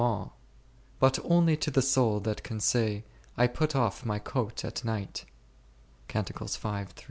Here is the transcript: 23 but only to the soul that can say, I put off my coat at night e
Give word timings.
23 0.01 0.29
but 0.99 1.19
only 1.25 1.55
to 1.55 1.69
the 1.69 1.79
soul 1.79 2.19
that 2.19 2.41
can 2.41 2.59
say, 2.59 3.03
I 3.37 3.45
put 3.45 3.75
off 3.75 4.03
my 4.03 4.17
coat 4.17 4.65
at 4.65 4.83
night 4.83 5.25
e 6.11 6.85